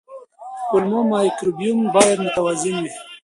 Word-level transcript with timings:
کولمو 0.69 1.01
مایکروبیوم 1.11 1.79
باید 1.93 2.19
متوازن 2.25 2.75
وي. 2.83 2.91